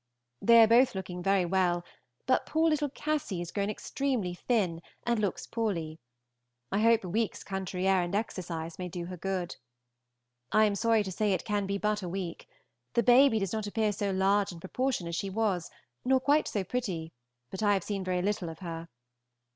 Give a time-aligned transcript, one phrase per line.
[0.41, 1.85] They are both looking very well,
[2.25, 5.99] but poor little Cassy is grown extremely thin, and looks poorly.
[6.71, 9.57] I hope a week's country air and exercise may do her good.
[10.51, 12.49] I am sorry to say it can be but a week.
[12.93, 15.69] The baby does not appear so large in proportion as she was,
[16.03, 17.13] nor quite so pretty,
[17.51, 18.89] but I have seen very little of her.